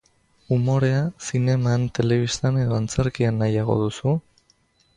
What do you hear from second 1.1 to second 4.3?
zineman, telebistan edo antzerkian nahiago duzu?